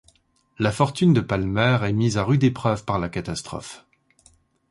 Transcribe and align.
La 0.57 0.71
fortune 0.71 1.13
de 1.13 1.21
Palmer 1.21 1.77
est 1.83 1.93
mise 1.93 2.17
à 2.17 2.23
rude 2.23 2.43
épreuve 2.43 2.85
par 2.85 2.97
la 2.97 3.07
catastrophe. 3.07 3.85